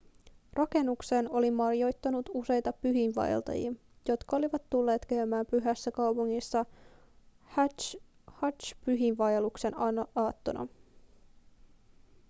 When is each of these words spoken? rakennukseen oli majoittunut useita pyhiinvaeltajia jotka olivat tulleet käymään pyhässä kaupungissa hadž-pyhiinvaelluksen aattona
rakennukseen 0.53 1.31
oli 1.31 1.51
majoittunut 1.51 2.29
useita 2.33 2.73
pyhiinvaeltajia 2.73 3.71
jotka 4.07 4.35
olivat 4.35 4.69
tulleet 4.69 5.05
käymään 5.05 5.45
pyhässä 5.45 5.91
kaupungissa 5.91 6.65
hadž-pyhiinvaelluksen 8.33 9.73
aattona 10.15 10.67